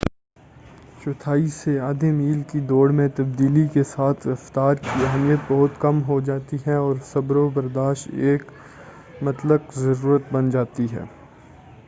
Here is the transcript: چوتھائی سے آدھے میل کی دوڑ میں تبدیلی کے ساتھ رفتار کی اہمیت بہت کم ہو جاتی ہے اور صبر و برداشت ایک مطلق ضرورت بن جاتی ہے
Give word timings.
چوتھائی 1.01 1.47
سے 1.49 1.79
آدھے 1.79 2.11
میل 2.11 2.41
کی 2.51 2.59
دوڑ 2.69 2.87
میں 2.91 3.07
تبدیلی 3.15 3.65
کے 3.73 3.83
ساتھ 3.85 4.25
رفتار 4.27 4.75
کی 4.83 5.05
اہمیت 5.05 5.39
بہت 5.47 5.79
کم 5.79 6.01
ہو 6.03 6.19
جاتی 6.21 6.57
ہے 6.65 6.75
اور 6.77 6.95
صبر 7.05 7.35
و 7.35 7.47
برداشت 7.53 8.07
ایک 8.21 8.51
مطلق 9.21 9.77
ضرورت 9.77 10.33
بن 10.33 10.49
جاتی 10.49 10.87
ہے 10.91 11.05